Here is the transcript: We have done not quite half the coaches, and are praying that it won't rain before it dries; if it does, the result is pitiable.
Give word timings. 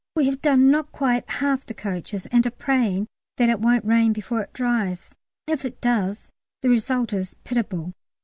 We 0.15 0.25
have 0.25 0.41
done 0.41 0.71
not 0.71 0.91
quite 0.91 1.29
half 1.29 1.63
the 1.63 1.75
coaches, 1.75 2.25
and 2.31 2.47
are 2.47 2.49
praying 2.49 3.05
that 3.37 3.49
it 3.49 3.59
won't 3.59 3.85
rain 3.85 4.13
before 4.13 4.41
it 4.41 4.51
dries; 4.51 5.11
if 5.45 5.63
it 5.63 5.79
does, 5.79 6.31
the 6.63 6.69
result 6.69 7.13
is 7.13 7.35
pitiable. 7.43 7.93